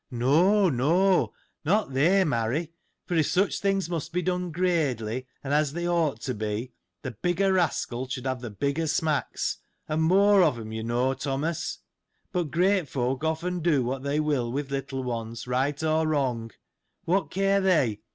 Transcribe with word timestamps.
—No, 0.09 0.67
no: 0.67 1.31
not 1.63 1.93
they, 1.93 2.23
marry: 2.23 2.71
for, 3.05 3.13
if 3.13 3.27
such 3.27 3.59
things 3.59 3.87
must 3.87 4.11
be 4.11 4.23
done 4.23 4.49
gradely, 4.51 5.27
and 5.43 5.53
as 5.53 5.73
they 5.73 5.87
ought 5.87 6.21
to 6.21 6.33
be, 6.33 6.71
the 7.03 7.11
bigger 7.11 7.53
rascal 7.53 8.07
should 8.07 8.25
have 8.25 8.41
the 8.41 8.49
bigger 8.49 8.87
smacks, 8.87 9.59
and 9.87 10.01
more 10.01 10.41
of 10.41 10.55
them, 10.55 10.71
you 10.71 10.83
know, 10.83 11.13
Thomas. 11.13 11.81
But 12.31 12.49
great 12.49 12.89
folk 12.89 13.23
often 13.23 13.59
do 13.59 13.83
what 13.83 14.01
they 14.01 14.19
will 14.19 14.51
with 14.51 14.71
little 14.71 15.03
ones, 15.03 15.45
right 15.45 15.83
or 15.83 16.07
wrong: 16.07 16.49
What 17.05 17.29
care 17.29 17.61
they 17.61 17.99